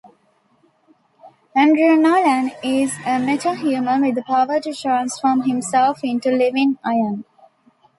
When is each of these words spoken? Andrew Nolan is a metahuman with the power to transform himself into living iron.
Andrew 1.55 1.95
Nolan 1.95 2.53
is 2.63 2.91
a 3.05 3.21
metahuman 3.23 4.01
with 4.03 4.15
the 4.15 4.23
power 4.23 4.59
to 4.59 4.73
transform 4.73 5.43
himself 5.43 5.99
into 6.03 6.31
living 6.31 6.79
iron. 6.83 7.23